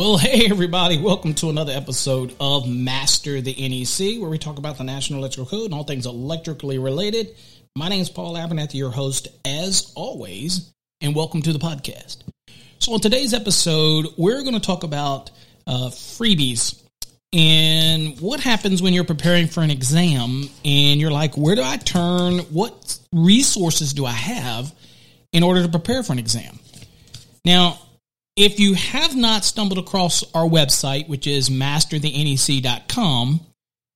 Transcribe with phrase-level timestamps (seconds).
[0.00, 0.96] Well, hey, everybody.
[0.96, 5.44] Welcome to another episode of Master the NEC, where we talk about the National Electrical
[5.44, 7.36] Code and all things electrically related.
[7.76, 10.72] My name is Paul Abernathy, your host, as always,
[11.02, 12.22] and welcome to the podcast.
[12.78, 15.32] So, on today's episode, we're going to talk about
[15.66, 16.82] uh, freebies
[17.34, 21.76] and what happens when you're preparing for an exam and you're like, where do I
[21.76, 22.38] turn?
[22.38, 24.74] What resources do I have
[25.34, 26.58] in order to prepare for an exam?
[27.44, 27.78] Now,
[28.40, 33.40] if you have not stumbled across our website, which is masterthenec.com,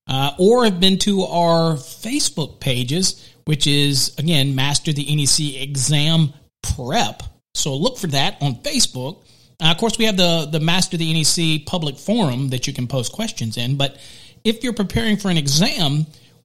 [0.07, 6.35] uh, or have been to our Facebook pages, which is again Master the NEC Exam
[6.63, 7.23] Prep.
[7.55, 9.25] So look for that on Facebook.
[9.63, 12.87] Uh, of course, we have the the Master the NEC public forum that you can
[12.87, 13.79] post questions in.
[13.79, 13.97] But
[14.45, 16.05] if you're preparing for an exam,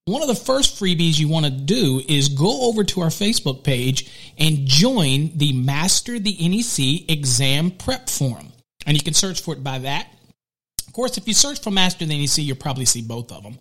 [0.09, 3.63] one of the first freebies you want to do is go over to our Facebook
[3.63, 8.52] page and join the Master the NEC Exam Prep Forum.
[8.85, 10.07] And you can search for it by that.
[10.87, 13.59] Of course, if you search for Master the NEC, you'll probably see both of them.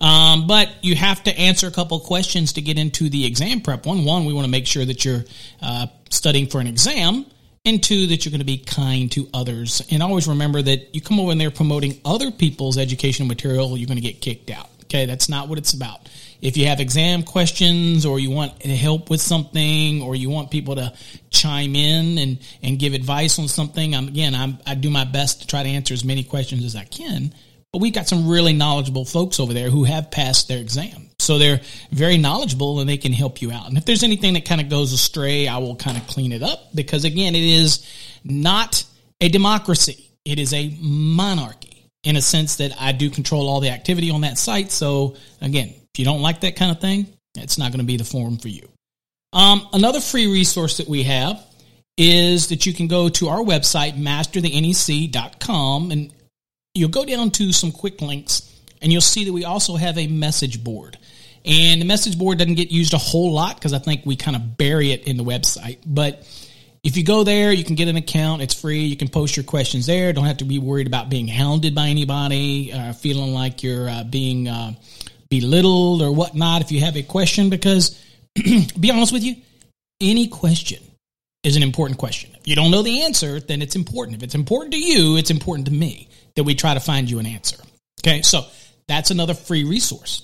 [0.00, 3.84] Um, but you have to answer a couple questions to get into the exam prep
[3.84, 4.04] one.
[4.04, 5.24] One, we want to make sure that you're
[5.60, 7.26] uh, studying for an exam.
[7.64, 9.82] And two, that you're going to be kind to others.
[9.90, 13.88] And always remember that you come over and they're promoting other people's educational material, you're
[13.88, 14.70] going to get kicked out.
[14.88, 16.08] Okay, that's not what it's about.
[16.40, 20.76] If you have exam questions or you want help with something or you want people
[20.76, 20.94] to
[21.28, 25.42] chime in and, and give advice on something, I'm, again, I'm, I do my best
[25.42, 27.34] to try to answer as many questions as I can.
[27.70, 31.10] But we've got some really knowledgeable folks over there who have passed their exam.
[31.18, 31.60] So they're
[31.92, 33.68] very knowledgeable and they can help you out.
[33.68, 36.42] And if there's anything that kind of goes astray, I will kind of clean it
[36.42, 37.86] up because again, it is
[38.24, 38.84] not
[39.20, 40.08] a democracy.
[40.24, 41.67] It is a monarchy
[42.04, 44.70] in a sense that I do control all the activity on that site.
[44.70, 47.96] So again, if you don't like that kind of thing, it's not going to be
[47.96, 48.68] the forum for you.
[49.32, 51.44] Um, another free resource that we have
[51.96, 56.12] is that you can go to our website, masterthenec.com, and
[56.74, 60.06] you'll go down to some quick links, and you'll see that we also have a
[60.06, 60.96] message board.
[61.44, 64.36] And the message board doesn't get used a whole lot because I think we kind
[64.36, 65.78] of bury it in the website.
[65.84, 66.26] But
[66.84, 68.42] if you go there, you can get an account.
[68.42, 68.84] It's free.
[68.84, 70.12] You can post your questions there.
[70.12, 74.04] Don't have to be worried about being hounded by anybody, uh, feeling like you're uh,
[74.04, 74.72] being uh,
[75.28, 76.62] belittled or whatnot.
[76.62, 78.00] If you have a question, because
[78.80, 79.36] be honest with you,
[80.00, 80.82] any question
[81.42, 82.30] is an important question.
[82.38, 84.16] If you don't know the answer, then it's important.
[84.16, 87.18] If it's important to you, it's important to me that we try to find you
[87.18, 87.56] an answer.
[88.00, 88.42] Okay, so
[88.86, 90.22] that's another free resource.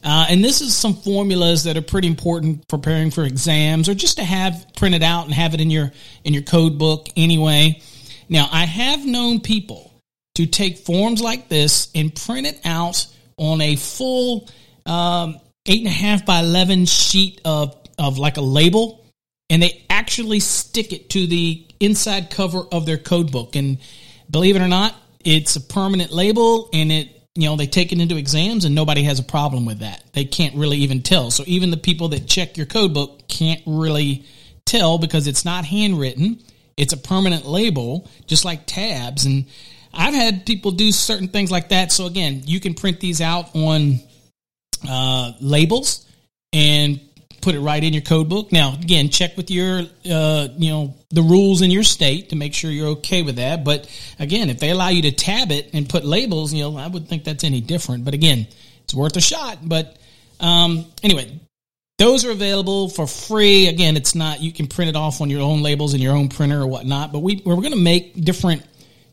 [0.02, 4.16] Uh, and this is some formulas that are pretty important preparing for exams or just
[4.16, 5.92] to have printed out and have it in your
[6.24, 7.82] in your code book anyway.
[8.30, 9.92] Now, I have known people
[10.36, 14.48] to take forms like this and print it out on a full
[14.86, 19.04] um, eight and a half by 11 sheet of, of like a label,
[19.50, 23.56] and they actually stick it to the inside cover of their code book.
[23.56, 23.78] And
[24.30, 28.00] believe it or not, it's a permanent label and it you know they take it
[28.00, 30.02] into exams and nobody has a problem with that.
[30.12, 31.30] They can't really even tell.
[31.30, 34.24] So even the people that check your code book can't really
[34.64, 36.40] tell because it's not handwritten
[36.76, 39.24] it's a permanent label, just like tabs.
[39.26, 39.46] And
[39.92, 41.92] I've had people do certain things like that.
[41.92, 44.00] So again, you can print these out on
[44.88, 46.06] uh, labels
[46.52, 47.00] and
[47.40, 48.52] put it right in your code book.
[48.52, 49.80] Now, again, check with your,
[50.10, 53.64] uh, you know, the rules in your state to make sure you're okay with that.
[53.64, 53.88] But
[54.18, 57.08] again, if they allow you to tab it and put labels, you know, I would
[57.08, 58.04] think that's any different.
[58.04, 58.46] But again,
[58.84, 59.58] it's worth a shot.
[59.62, 59.96] But
[60.38, 61.40] um, anyway,
[62.00, 63.68] those are available for free.
[63.68, 66.30] Again, it's not, you can print it off on your own labels in your own
[66.30, 68.62] printer or whatnot, but we, we're going to make different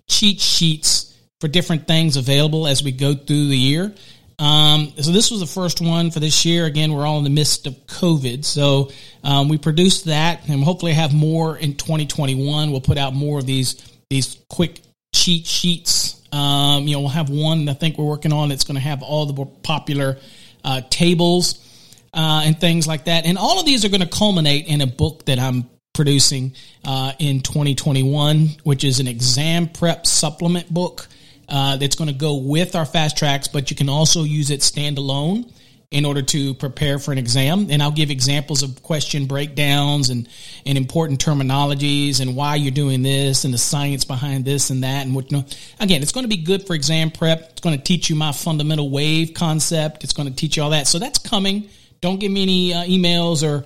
[0.08, 3.94] cheat sheets for different things available as we go through the year.
[4.40, 6.66] Um, so this was the first one for this year.
[6.66, 8.46] Again, we're all in the midst of COVID.
[8.46, 8.92] So,
[9.22, 12.72] um, we produced that and hopefully have more in 2021.
[12.72, 13.76] We'll put out more of these,
[14.10, 14.80] these quick
[15.14, 16.22] cheat sheets.
[16.32, 19.04] Um, you know, we'll have one I think we're working on that's going to have
[19.04, 20.20] all the popular,
[20.64, 21.67] uh, tables
[22.14, 23.26] uh, and things like that.
[23.26, 26.54] And all of these are going to culminate in a book that I'm producing
[26.86, 31.08] uh, in 2021, which is an exam prep supplement book
[31.50, 34.60] uh, that's going to go with our fast tracks, but you can also use it
[34.60, 35.52] standalone
[35.90, 37.68] in order to prepare for an exam.
[37.70, 40.28] And I'll give examples of question breakdowns and,
[40.66, 45.06] and important terminologies and why you're doing this and the science behind this and that.
[45.06, 45.46] And what, you know,
[45.80, 47.52] again, it's going to be good for exam prep.
[47.52, 50.04] It's going to teach you my fundamental wave concept.
[50.04, 50.88] It's going to teach you all that.
[50.88, 51.70] So that's coming
[52.02, 53.66] don't give me any uh, emails or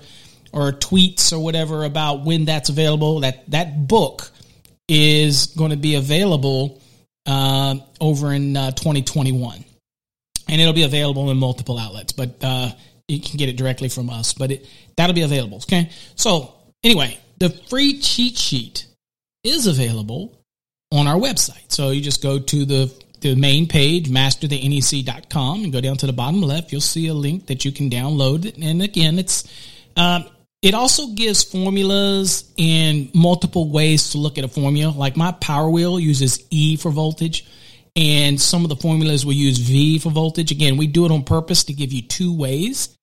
[0.52, 3.20] or tweets or whatever about when that's available.
[3.20, 4.30] That that book
[4.88, 6.82] is going to be available
[7.26, 9.64] uh, over in uh, 2021,
[10.48, 12.12] and it'll be available in multiple outlets.
[12.12, 12.70] But uh,
[13.08, 14.32] you can get it directly from us.
[14.32, 15.58] But it that'll be available.
[15.58, 15.90] Okay.
[16.14, 18.86] So anyway, the free cheat sheet
[19.44, 20.38] is available
[20.92, 21.72] on our website.
[21.72, 26.12] So you just go to the the main page, masterthenec.com, and go down to the
[26.12, 26.72] bottom left.
[26.72, 28.60] You'll see a link that you can download.
[28.62, 29.44] And again, it's
[29.96, 30.26] um,
[30.60, 34.92] it also gives formulas and multiple ways to look at a formula.
[34.92, 37.46] Like my power wheel uses E for voltage,
[37.96, 40.52] and some of the formulas will use V for voltage.
[40.52, 42.96] Again, we do it on purpose to give you two ways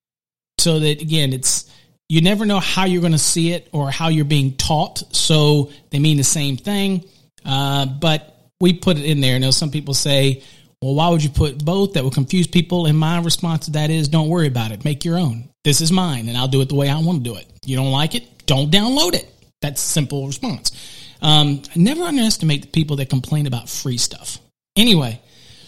[0.58, 1.70] so that, again, it's
[2.08, 5.14] you never know how you're going to see it or how you're being taught.
[5.14, 7.04] So they mean the same thing,
[7.44, 9.38] uh, but we put it in there.
[9.38, 10.42] Now, some people say,
[10.82, 11.94] well, why would you put both?
[11.94, 12.86] That will confuse people.
[12.86, 14.84] And my response to that is don't worry about it.
[14.84, 15.48] Make your own.
[15.64, 17.46] This is mine, and I'll do it the way I want to do it.
[17.66, 18.46] You don't like it?
[18.46, 19.28] Don't download it.
[19.60, 20.72] That's simple response.
[21.20, 24.38] Um, never underestimate the people that complain about free stuff.
[24.74, 25.20] Anyway,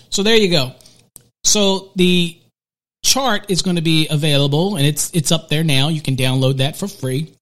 [0.09, 0.73] so there you go.
[1.45, 2.39] So the
[3.05, 5.89] chart is going to be available, and it's it's up there now.
[5.89, 7.35] You can download that for free.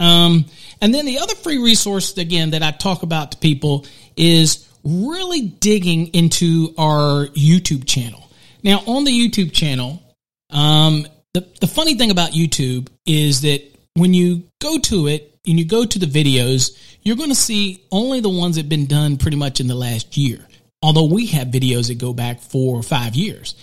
[0.00, 0.46] Um,
[0.80, 3.86] and then the other free resource again that I talk about to people
[4.16, 8.28] is really digging into our YouTube channel.
[8.62, 10.02] Now, on the YouTube channel,
[10.50, 13.62] um, the, the funny thing about YouTube is that
[13.94, 17.84] when you go to it and you go to the videos, you're going to see
[17.92, 20.46] only the ones that have been done pretty much in the last year.
[20.82, 23.54] Although we have videos that go back four or five years.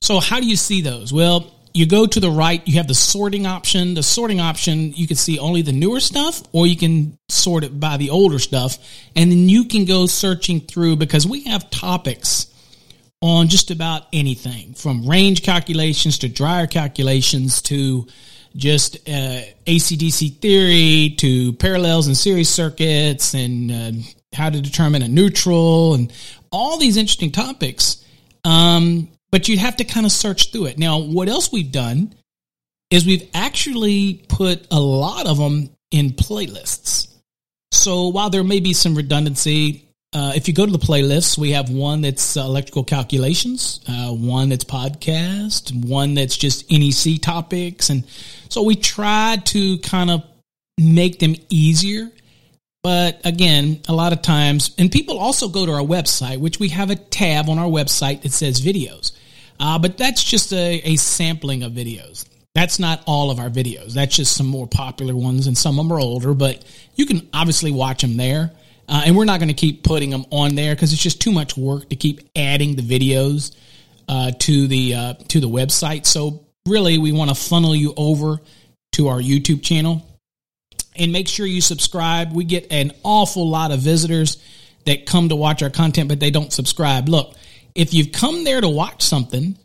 [0.00, 1.12] So how do you see those?
[1.12, 3.94] Well, you go to the right, you have the sorting option.
[3.94, 7.78] The sorting option, you can see only the newer stuff, or you can sort it
[7.78, 8.78] by the older stuff.
[9.14, 12.46] And then you can go searching through because we have topics
[13.22, 18.06] on just about anything from range calculations to dryer calculations to
[18.56, 23.92] just uh, ACDC theory to parallels and series circuits and uh,
[24.32, 26.12] how to determine a neutral and
[26.50, 28.04] all these interesting topics.
[28.44, 30.78] Um, but you'd have to kind of search through it.
[30.78, 32.14] Now, what else we've done
[32.90, 37.08] is we've actually put a lot of them in playlists.
[37.72, 41.52] So while there may be some redundancy, uh, if you go to the playlists, we
[41.52, 47.90] have one that's uh, electrical calculations, uh, one that's podcast, one that's just NEC topics.
[47.90, 48.04] And
[48.48, 50.24] so we try to kind of
[50.76, 52.10] make them easier.
[52.82, 56.70] But again, a lot of times, and people also go to our website, which we
[56.70, 59.12] have a tab on our website that says videos.
[59.60, 62.26] Uh, but that's just a, a sampling of videos.
[62.54, 63.92] That's not all of our videos.
[63.92, 66.64] That's just some more popular ones, and some of them are older, but
[66.94, 68.50] you can obviously watch them there.
[68.88, 71.30] Uh, and we're not going to keep putting them on there because it's just too
[71.30, 73.54] much work to keep adding the videos
[74.08, 76.06] uh, to the uh, to the website.
[76.06, 78.40] So really, we want to funnel you over
[78.92, 80.04] to our YouTube channel
[80.96, 82.32] and make sure you subscribe.
[82.32, 84.38] We get an awful lot of visitors
[84.86, 87.08] that come to watch our content, but they don't subscribe.
[87.08, 87.36] Look,
[87.74, 89.56] if you've come there to watch something,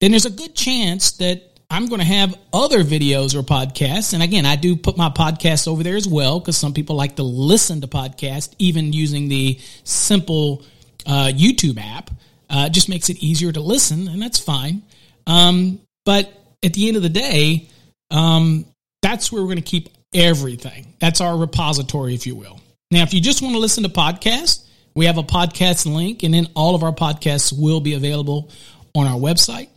[0.00, 4.14] then there's a good chance that I'm going to have other videos or podcasts.
[4.14, 7.16] And again, I do put my podcasts over there as well because some people like
[7.16, 10.64] to listen to podcasts, even using the simple
[11.06, 12.10] uh, YouTube app.
[12.48, 14.82] Uh, it just makes it easier to listen, and that's fine.
[15.26, 16.32] Um, but
[16.64, 17.68] at the end of the day,
[18.10, 18.64] um,
[19.02, 20.94] that's where we're going to keep everything.
[21.00, 22.60] That's our repository, if you will.
[22.90, 24.64] Now, if you just want to listen to podcasts,
[24.98, 28.50] we have a podcast link, and then all of our podcasts will be available
[28.96, 29.68] on our website.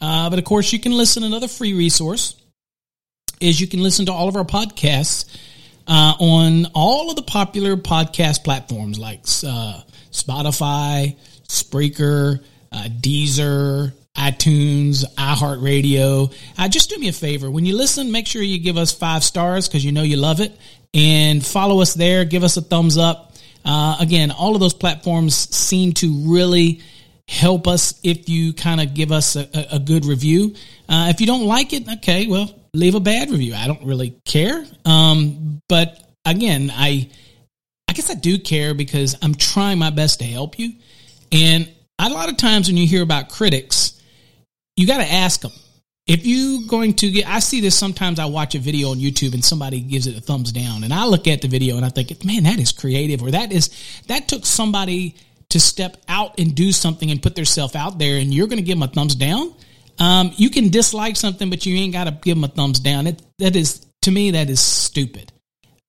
[0.00, 1.24] Uh, but of course, you can listen.
[1.24, 2.36] Another free resource
[3.40, 5.36] is you can listen to all of our podcasts
[5.88, 9.82] uh, on all of the popular podcast platforms like uh,
[10.12, 11.16] Spotify,
[11.48, 16.32] Spreaker, uh, Deezer, iTunes, iHeartRadio.
[16.56, 17.50] Uh, just do me a favor.
[17.50, 20.40] When you listen, make sure you give us five stars because you know you love
[20.40, 20.56] it.
[20.94, 22.24] And follow us there.
[22.24, 23.27] Give us a thumbs up.
[23.64, 26.80] Uh, again, all of those platforms seem to really
[27.28, 30.54] help us if you kind of give us a, a good review.
[30.88, 33.54] Uh, if you don't like it, okay, well, leave a bad review.
[33.54, 34.64] I don't really care.
[34.84, 37.08] Um, but again, I,
[37.86, 40.72] I guess I do care because I'm trying my best to help you.
[41.30, 44.00] And a lot of times when you hear about critics,
[44.76, 45.52] you got to ask them.
[46.08, 48.18] If you going to get, I see this sometimes.
[48.18, 51.04] I watch a video on YouTube and somebody gives it a thumbs down, and I
[51.04, 53.68] look at the video and I think, man, that is creative, or that is
[54.06, 55.16] that took somebody
[55.50, 58.64] to step out and do something and put themselves out there and you're going to
[58.64, 59.54] give them a thumbs down.
[59.98, 63.06] Um, you can dislike something, but you ain't got to give them a thumbs down.
[63.06, 65.32] It, that is, to me, that is stupid.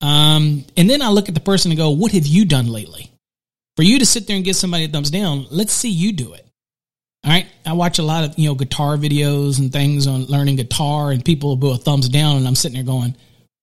[0.01, 3.11] Um, and then I look at the person and go, what have you done lately?
[3.75, 6.33] For you to sit there and give somebody a thumbs down, let's see you do
[6.33, 6.48] it.
[7.29, 7.45] All right.
[7.63, 11.23] I watch a lot of, you know, guitar videos and things on learning guitar and
[11.23, 13.15] people do a thumbs down and I'm sitting there going,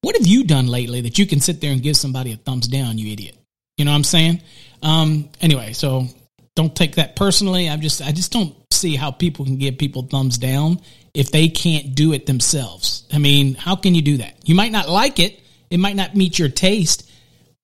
[0.02, 2.68] what have you done lately that you can sit there and give somebody a thumbs
[2.68, 3.36] down, you idiot?
[3.76, 4.40] You know what I'm saying?
[4.84, 6.06] Um, anyway, so
[6.54, 7.68] don't take that personally.
[7.68, 10.80] I'm just, I just don't see how people can give people thumbs down
[11.12, 13.04] if they can't do it themselves.
[13.12, 14.48] I mean, how can you do that?
[14.48, 15.40] You might not like it.
[15.70, 17.10] It might not meet your taste,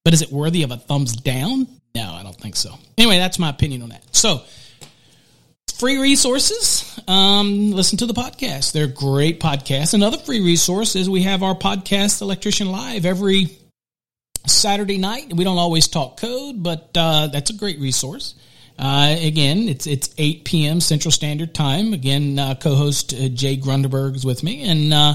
[0.04, 1.68] but is it worthy of a thumbs down?
[1.94, 2.75] No, I don't think so.
[2.99, 4.02] Anyway, that's my opinion on that.
[4.11, 4.42] So,
[5.82, 7.00] free resources.
[7.08, 8.70] Um, listen to the podcast.
[8.70, 9.94] They're great podcasts.
[9.94, 13.48] Another free resource is we have our podcast, Electrician Live, every
[14.46, 15.34] Saturday night.
[15.34, 18.36] We don't always talk code, but uh, that's a great resource.
[18.78, 20.80] Uh, again, it's it's 8 p.m.
[20.80, 21.94] Central Standard Time.
[21.94, 25.14] Again, uh, co-host uh, Jay Grunderberg is with me, and uh,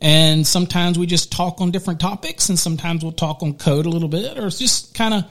[0.00, 3.90] and sometimes we just talk on different topics, and sometimes we'll talk on code a
[3.90, 5.24] little bit, or just kind of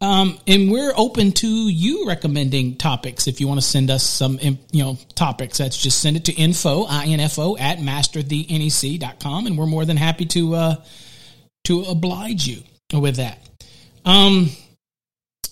[0.00, 3.26] um, and we're open to you recommending topics.
[3.26, 6.32] If you want to send us some, you know, topics, that's just send it to
[6.32, 9.46] info, info at masterthenec.com.
[9.46, 10.76] And we're more than happy to, uh,
[11.64, 12.62] to oblige you
[12.92, 13.38] with that.
[14.04, 14.50] Um,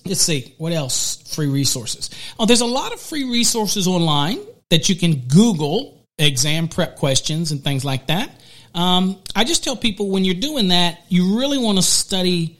[0.04, 2.10] let's see what else free resources.
[2.38, 4.38] Oh, there's a lot of free resources online
[4.70, 8.30] that you can Google exam prep questions and things like that.
[8.74, 12.58] Um, I just tell people when you're doing that, you really want to study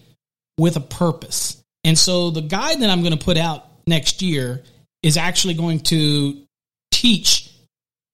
[0.58, 1.63] with a purpose.
[1.84, 4.62] And so the guide that I'm going to put out next year
[5.02, 6.42] is actually going to
[6.90, 7.50] teach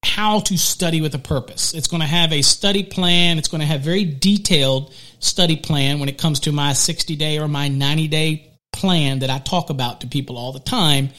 [0.03, 1.75] how to study with a purpose.
[1.75, 3.39] It's going to have a study plan.
[3.39, 7.39] It's going to have very detailed study plan when it comes to my 60 day
[7.39, 11.11] or my 90 day plan that I talk about to people all the time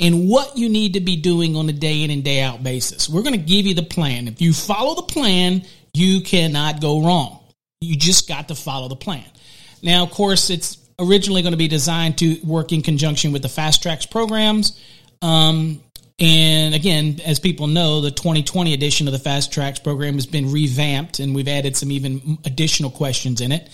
[0.00, 3.08] and what you need to be doing on a day in and day out basis.
[3.08, 4.26] We're going to give you the plan.
[4.26, 5.62] If you follow the plan,
[5.92, 7.40] you cannot go wrong.
[7.80, 9.24] You just got to follow the plan.
[9.82, 13.48] Now, of course, it's originally going to be designed to work in conjunction with the
[13.48, 14.78] fast tracks programs.
[15.22, 15.82] Um,
[16.18, 20.52] and again, as people know, the 2020 edition of the fast tracks program has been
[20.52, 23.68] revamped and we've added some even additional questions in it.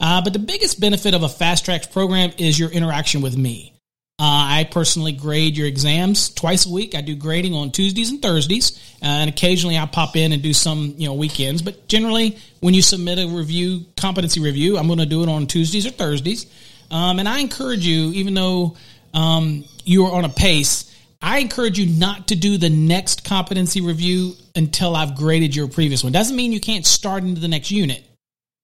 [0.00, 3.74] Uh, but the biggest benefit of a fast tracks program is your interaction with me.
[4.18, 4.24] Uh,
[4.60, 6.94] I personally grade your exams twice a week.
[6.94, 10.52] I do grading on Tuesdays and Thursdays, uh, and occasionally I pop in and do
[10.52, 11.62] some, you know, weekends.
[11.62, 15.46] But generally, when you submit a review, competency review, I'm going to do it on
[15.46, 16.44] Tuesdays or Thursdays.
[16.90, 18.76] Um, and I encourage you, even though
[19.14, 20.86] um, you are on a pace,
[21.22, 26.02] I encourage you not to do the next competency review until I've graded your previous
[26.02, 26.12] one.
[26.12, 28.02] Doesn't mean you can't start into the next unit,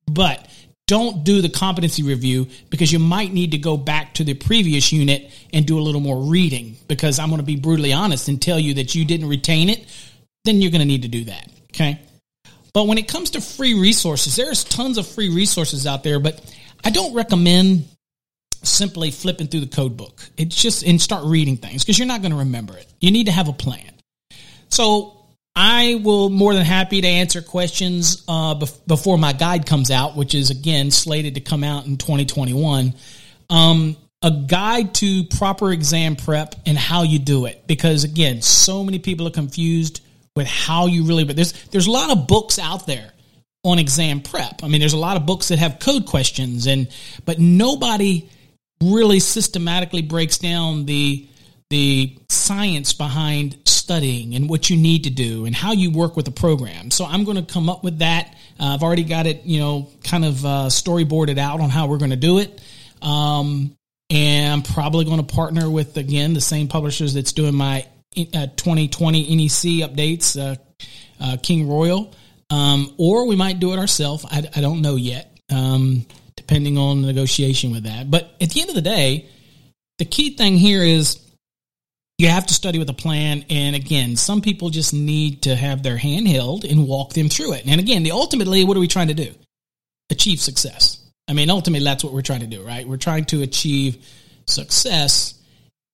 [0.06, 0.48] but
[0.86, 4.92] don't do the competency review because you might need to go back to the previous
[4.92, 8.40] unit and do a little more reading because I'm going to be brutally honest and
[8.40, 9.84] tell you that you didn't retain it,
[10.44, 11.50] then you're going to need to do that.
[11.70, 12.00] Okay.
[12.72, 16.40] But when it comes to free resources, there's tons of free resources out there, but
[16.84, 17.88] I don't recommend
[18.68, 20.20] simply flipping through the code book.
[20.36, 22.86] It's just and start reading things because you're not going to remember it.
[23.00, 23.92] You need to have a plan.
[24.68, 25.16] So
[25.54, 30.14] I will more than happy to answer questions uh, bef- before my guide comes out,
[30.14, 32.94] which is again slated to come out in 2021.
[33.48, 38.84] Um, a guide to proper exam prep and how you do it, because again, so
[38.84, 40.02] many people are confused
[40.34, 41.24] with how you really.
[41.24, 43.12] But there's there's a lot of books out there
[43.64, 44.62] on exam prep.
[44.62, 46.88] I mean, there's a lot of books that have code questions, and
[47.24, 48.28] but nobody
[48.82, 51.28] really systematically breaks down the
[51.68, 56.28] the science behind studying and what you need to do and how you work with
[56.28, 56.92] a program.
[56.92, 58.36] So I'm going to come up with that.
[58.58, 61.98] Uh, I've already got it, you know, kind of uh, storyboarded out on how we're
[61.98, 62.60] going to do it.
[63.02, 63.76] Um,
[64.10, 68.46] and I'm probably going to partner with again the same publishers that's doing my uh,
[68.56, 70.56] 2020 NEC updates, uh,
[71.20, 72.14] uh, King Royal,
[72.50, 74.24] um, or we might do it ourselves.
[74.30, 75.38] I, I, don't know yet.
[75.50, 76.06] Um,
[76.46, 78.08] depending on the negotiation with that.
[78.08, 79.26] But at the end of the day,
[79.98, 81.18] the key thing here is
[82.18, 83.44] you have to study with a plan.
[83.50, 87.54] And again, some people just need to have their hand held and walk them through
[87.54, 87.66] it.
[87.66, 89.34] And again, the ultimately, what are we trying to do?
[90.08, 91.00] Achieve success.
[91.26, 92.86] I mean, ultimately, that's what we're trying to do, right?
[92.86, 94.06] We're trying to achieve
[94.46, 95.34] success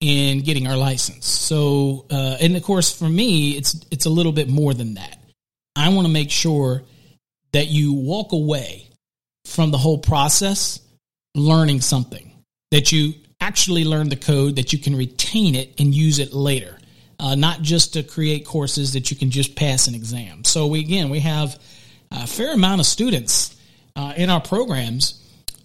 [0.00, 1.26] in getting our license.
[1.26, 5.18] So, uh, and of course, for me, it's it's a little bit more than that.
[5.75, 6.82] I want to make sure
[7.52, 8.91] that you walk away
[9.44, 10.80] from the whole process
[11.34, 12.32] learning something
[12.70, 16.78] that you actually learn the code that you can retain it and use it later.
[17.18, 20.44] Uh, not just to create courses that you can just pass an exam.
[20.44, 21.61] So we again we have
[22.11, 23.54] a fair amount of students
[23.94, 25.22] uh, in our programs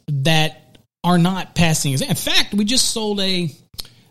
[0.07, 3.51] that are not passing in fact we just sold a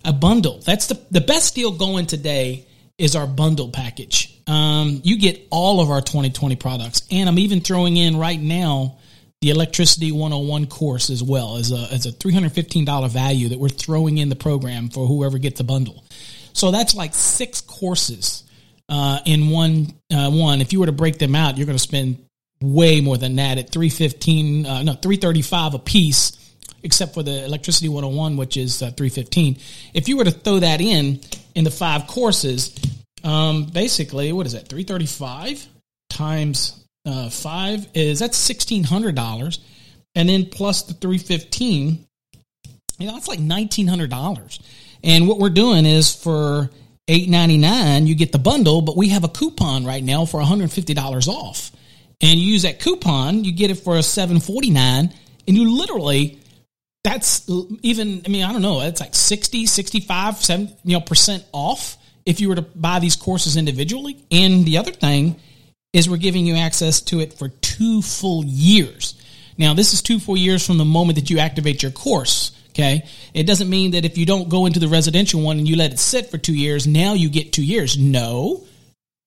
[0.04, 0.60] a bundle.
[0.60, 2.66] That's the, the best deal going today
[2.98, 4.40] is our bundle package.
[4.46, 8.98] Um, you get all of our 2020 products and i'm even throwing in right now
[9.40, 14.18] the Electricity 101 course as well as a, as a $315 value that we're throwing
[14.18, 16.04] in the program for whoever gets the bundle.
[16.52, 18.44] So that's like six courses
[18.88, 20.60] uh, in one uh, one.
[20.60, 22.26] If you were to break them out, you're going to spend
[22.60, 26.32] way more than that at 315 uh, no 335 a piece
[26.82, 29.58] except for the electricity 101 which is uh, 315
[29.92, 31.20] if you were to throw that in
[31.54, 32.74] in the five courses
[33.24, 35.66] um, basically what is that 335
[36.08, 39.58] times uh, 5 is that's $1600
[40.14, 42.04] and then plus the 315
[42.98, 44.60] you know that's like $1900
[45.02, 46.70] and what we're doing is for
[47.08, 50.38] eight ninety nine, you get the bundle, but we have a coupon right now for
[50.38, 51.70] one hundred fifty dollars off.
[52.20, 55.12] And you use that coupon, you get it for a seven forty nine,
[55.46, 56.40] and you literally
[57.04, 57.48] that's
[57.82, 61.96] even I mean I don't know it's like 60 65 70 you know percent off
[62.24, 64.24] if you were to buy these courses individually.
[64.32, 65.36] And the other thing
[65.92, 69.14] is we're giving you access to it for two full years
[69.58, 73.06] now this is two full years from the moment that you activate your course Okay.
[73.32, 75.94] It doesn't mean that if you don't go into the residential one and you let
[75.94, 77.96] it sit for two years, now you get two years.
[77.96, 78.66] No,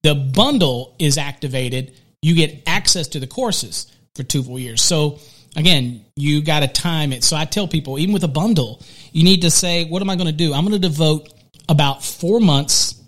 [0.03, 1.95] the bundle is activated.
[2.21, 4.83] You get access to the courses for two full years.
[4.83, 5.17] So
[5.55, 7.23] again, you got to time it.
[7.23, 10.15] So I tell people, even with a bundle, you need to say, what am I
[10.15, 10.53] going to do?
[10.53, 11.33] I'm going to devote
[11.67, 13.01] about four months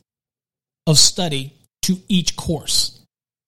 [0.88, 1.54] of study
[1.84, 3.00] to each course.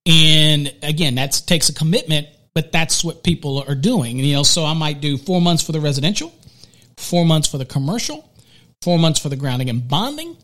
[0.05, 4.19] And again, that takes a commitment, but that's what people are doing.
[4.19, 6.33] You know, so I might do four months for the residential
[6.97, 8.27] four months for the commercial,
[8.81, 10.37] four months for the grounding and bonding,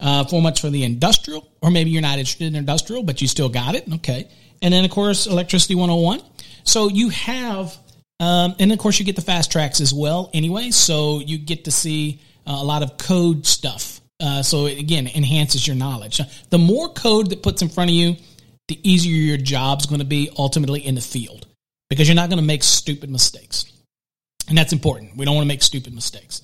[0.00, 3.28] uh, four months for the industrial, or maybe you're not interested in industrial, but you
[3.28, 3.84] still got it.
[3.94, 4.28] Okay.
[4.60, 6.22] And then, of course, electricity 101.
[6.64, 7.76] So you have,
[8.20, 10.70] um, and of course, you get the fast tracks as well anyway.
[10.70, 14.00] So you get to see uh, a lot of code stuff.
[14.20, 16.20] Uh, so it, again, enhances your knowledge.
[16.50, 18.16] The more code that puts in front of you,
[18.72, 21.46] the easier your job's going to be ultimately in the field
[21.90, 23.70] because you're not going to make stupid mistakes.
[24.48, 25.16] And that's important.
[25.16, 26.40] We don't want to make stupid mistakes.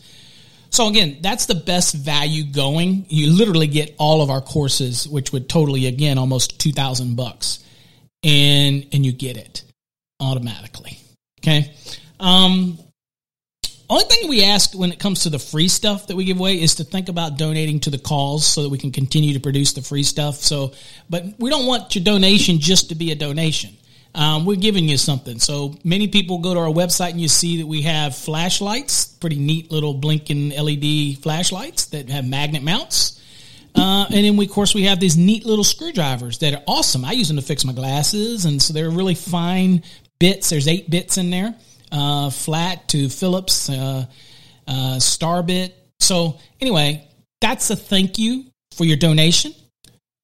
[0.71, 3.07] So again, that's the best value going.
[3.09, 7.65] You literally get all of our courses, which would totally again almost two thousand bucks,
[8.23, 9.65] and and you get it
[10.21, 10.99] automatically.
[11.41, 11.73] Okay.
[12.21, 12.79] Um,
[13.89, 16.61] only thing we ask when it comes to the free stuff that we give away
[16.61, 19.73] is to think about donating to the cause so that we can continue to produce
[19.73, 20.37] the free stuff.
[20.37, 20.73] So,
[21.09, 23.79] but we don't want your donation just to be a donation
[24.15, 25.39] um, we're giving you something.
[25.39, 29.39] So many people go to our website and you see that we have flashlights, pretty
[29.39, 33.15] neat little blinking LED flashlights that have magnet mounts.
[33.75, 37.05] Uh, and then we, of course, we have these neat little screwdrivers that are awesome.
[37.05, 39.85] I use them to fix my glasses, and so they're really fine
[40.19, 40.51] bits.
[40.51, 41.55] There's eight bits in there,
[41.93, 44.07] uh, flat to Phillips, uh,
[44.67, 45.75] uh, star bit.
[46.01, 47.09] So anyway,
[47.41, 48.45] that's a thank you
[48.77, 49.53] for your donation.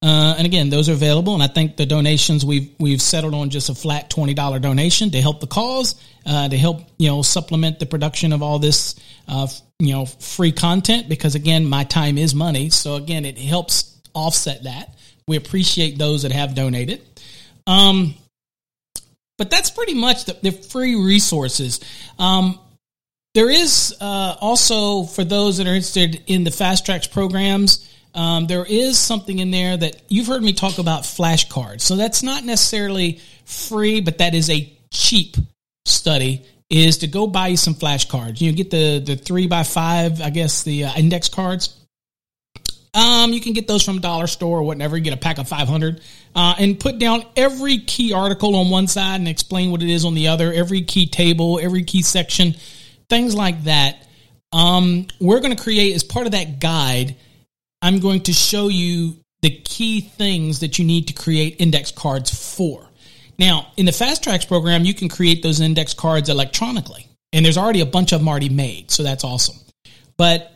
[0.01, 3.49] Uh, and again, those are available, and I think the donations we've we've settled on
[3.49, 5.95] just a flat twenty dollar donation to help the cause,
[6.27, 8.95] uh, to help you know supplement the production of all this
[9.27, 9.47] uh,
[9.79, 11.09] you know free content.
[11.09, 14.95] Because again, my time is money, so again, it helps offset that.
[15.27, 17.01] We appreciate those that have donated.
[17.65, 18.13] Um,
[19.37, 21.79] but that's pretty much the, the free resources.
[22.19, 22.59] Um,
[23.33, 27.89] there is uh, also for those that are interested in the fast tracks programs.
[28.13, 31.81] Um, there is something in there that you've heard me talk about flashcards.
[31.81, 35.35] So that's not necessarily free, but that is a cheap
[35.85, 36.45] study.
[36.69, 38.41] Is to go buy you some flashcards.
[38.41, 41.84] You know, get the the three by five, I guess the uh, index cards.
[42.95, 44.95] Um, you can get those from dollar store or whatever.
[44.95, 46.01] You get a pack of 500
[46.33, 50.05] uh, and put down every key article on one side and explain what it is
[50.05, 52.55] on the other, every key table, every key section,
[53.09, 54.07] things like that.
[54.53, 57.17] Um, we're going to create as part of that guide
[57.85, 62.55] I'm going to show you the key things that you need to create index cards
[62.55, 62.89] for.
[63.37, 67.59] Now, in the Fast Tracks program, you can create those index cards electronically, and there's
[67.59, 69.57] already a bunch of them already made, so that's awesome.
[70.17, 70.54] But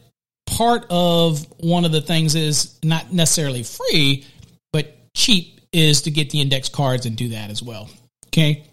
[0.60, 4.26] part of one of the things is not necessarily free,
[4.74, 7.90] but cheap is to get the index cards and do that as well.
[8.28, 8.66] Okay.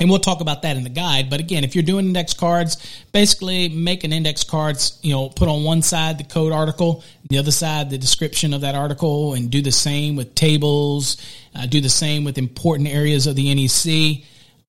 [0.00, 1.30] And we'll talk about that in the guide.
[1.30, 5.46] But again, if you're doing index cards, basically make an index cards, you know, put
[5.46, 9.52] on one side the code article, the other side the description of that article, and
[9.52, 11.16] do the same with tables,
[11.54, 14.24] uh, do the same with important areas of the NEC.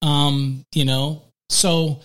[0.08, 2.02] Um, you know, so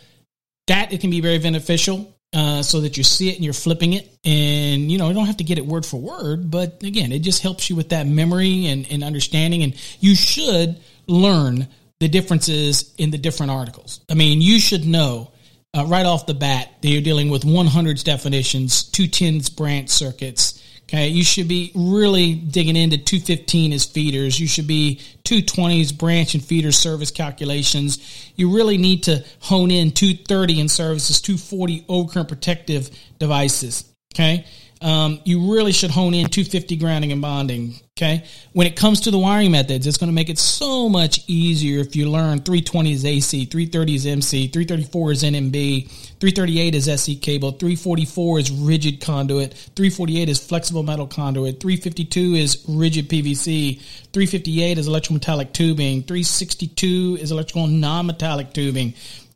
[0.67, 2.17] that it can be very beneficial.
[2.33, 5.27] Uh, so that you see it and you're flipping it and you know you don't
[5.27, 8.07] have to get it word for word but again it just helps you with that
[8.07, 11.67] memory and, and understanding and you should learn
[12.01, 14.01] the differences in the different articles.
[14.11, 15.31] I mean, you should know
[15.75, 20.60] uh, right off the bat that you're dealing with 100s definitions, 210s branch circuits.
[20.91, 24.41] Okay, you should be really digging into 215 as feeders.
[24.41, 28.01] You should be 220s branch and feeder service calculations.
[28.35, 33.85] You really need to hone in 230 in services, 240 overcurrent protective devices.
[34.13, 34.45] Okay,
[34.81, 37.75] um, you really should hone in 250 grounding and bonding.
[38.01, 38.25] Okay.
[38.55, 41.81] When it comes to the wiring methods, it's going to make it so much easier
[41.81, 47.17] if you learn 320 is AC, 330 is MC, 334 is NMB, 338 is SE
[47.17, 53.79] cable, 344 is rigid conduit, 348 is flexible metal conduit, 352 is rigid PVC,
[54.15, 58.93] 358 is electrical metallic tubing, 362 is electrical non-metallic tubing,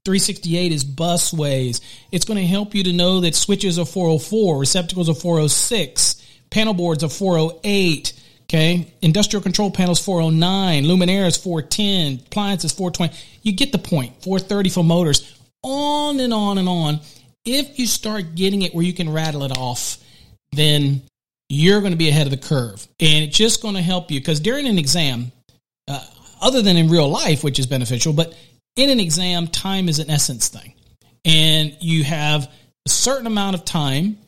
[0.07, 1.83] 368 is busways.
[2.11, 6.73] It's going to help you to know that switches are 404, receptacles are 406, panel
[6.73, 8.23] boards are 408.
[8.45, 8.93] Okay.
[9.03, 13.17] Industrial control panels 409, luminaires 410, appliances 420.
[13.43, 14.23] You get the point.
[14.23, 15.39] 430 for motors.
[15.63, 17.01] On and on and on.
[17.45, 19.99] If you start getting it where you can rattle it off,
[20.53, 21.03] then
[21.49, 22.87] you're going to be ahead of the curve.
[23.01, 25.33] And it's just going to help you because during an exam,
[25.89, 26.05] uh,
[26.41, 28.35] other than in real life, which is beneficial, but
[28.77, 30.75] in an exam, time is an essence thing.
[31.25, 32.51] And you have
[32.87, 34.19] a certain amount of time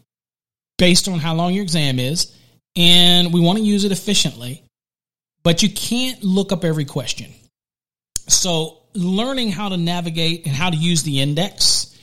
[0.78, 2.35] based on how long your exam is,
[2.76, 4.62] and we want to use it efficiently,
[5.42, 7.32] but you can't look up every question.
[8.28, 11.96] So, learning how to navigate and how to use the index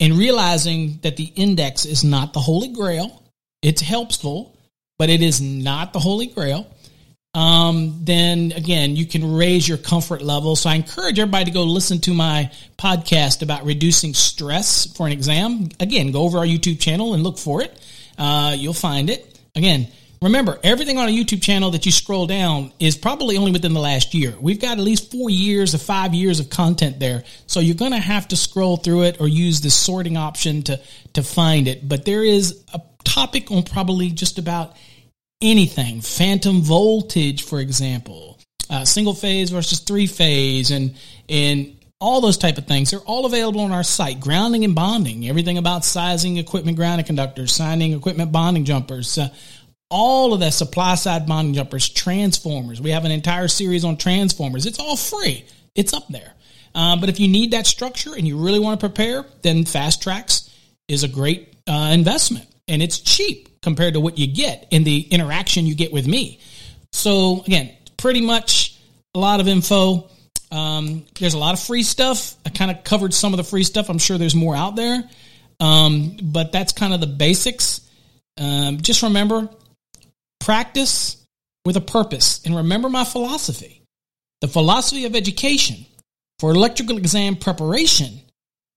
[0.00, 3.22] and realizing that the index is not the holy grail,
[3.62, 4.56] it's helpful,
[4.98, 6.66] but it is not the holy grail
[7.36, 10.56] um, then again, you can raise your comfort level.
[10.56, 15.12] So I encourage everybody to go listen to my podcast about reducing stress for an
[15.12, 15.68] exam.
[15.78, 17.78] Again, go over our YouTube channel and look for it.
[18.16, 19.38] Uh, you'll find it.
[19.54, 19.88] Again,
[20.26, 23.80] remember, everything on a YouTube channel that you scroll down is probably only within the
[23.80, 24.34] last year.
[24.40, 27.24] We've got at least four years of five years of content there.
[27.46, 30.80] So you're going to have to scroll through it or use the sorting option to,
[31.14, 31.88] to find it.
[31.88, 34.76] But there is a topic on probably just about
[35.40, 36.00] anything.
[36.00, 38.38] Phantom voltage, for example,
[38.70, 40.96] uh, single phase versus three phase, and
[41.28, 42.90] and all those type of things.
[42.90, 44.20] They're all available on our site.
[44.20, 49.16] Grounding and bonding, everything about sizing equipment, grounding conductors, signing equipment, bonding jumpers.
[49.18, 49.28] Uh,
[49.90, 52.80] all of that supply side bonding jumpers, transformers.
[52.80, 54.66] We have an entire series on transformers.
[54.66, 55.44] It's all free.
[55.74, 56.32] It's up there.
[56.74, 60.02] Uh, but if you need that structure and you really want to prepare, then Fast
[60.02, 60.50] Tracks
[60.88, 65.00] is a great uh, investment and it's cheap compared to what you get in the
[65.00, 66.40] interaction you get with me.
[66.92, 68.78] So again, pretty much
[69.14, 70.10] a lot of info.
[70.50, 72.34] Um, there's a lot of free stuff.
[72.44, 73.88] I kind of covered some of the free stuff.
[73.88, 75.02] I'm sure there's more out there,
[75.60, 77.80] um, but that's kind of the basics.
[78.38, 79.48] Um, just remember,
[80.46, 81.26] practice
[81.64, 83.82] with a purpose, and remember my philosophy.
[84.40, 85.84] The philosophy of education
[86.38, 88.20] for electrical exam preparation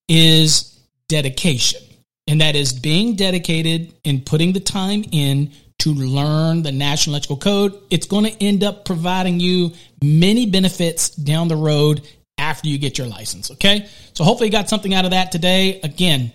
[0.08, 0.76] is
[1.10, 1.82] dedication
[2.26, 7.38] and that is being dedicated and putting the time in to learn the National Electrical
[7.38, 7.80] Code.
[7.92, 12.02] It's going to end up providing you many benefits down the road
[12.40, 13.52] after you get your license.
[13.52, 13.88] Okay.
[14.14, 15.80] So hopefully you got something out of that today.
[15.82, 16.32] Again,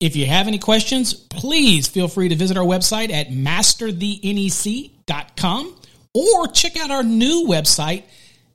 [0.00, 5.76] if you have any questions, please feel free to visit our website at masterthenec.com
[6.14, 8.04] or check out our new website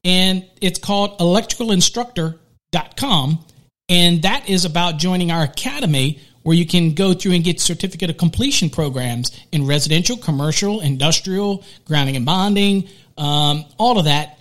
[0.03, 3.45] and it's called electricalinstructor.com.
[3.87, 8.09] And that is about joining our academy where you can go through and get certificate
[8.09, 12.89] of completion programs in residential, commercial, industrial, grounding and bonding.
[13.17, 14.39] Um, all of that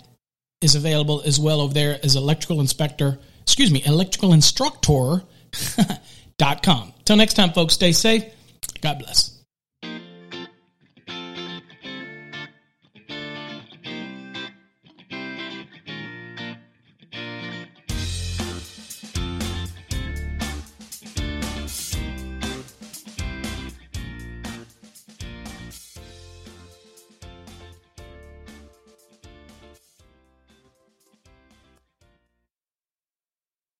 [0.61, 5.27] is available as well over there as electrical inspector, excuse me, electricalinstructor.com.
[7.05, 8.23] Till next time, folks, stay safe.
[8.81, 9.34] God bless.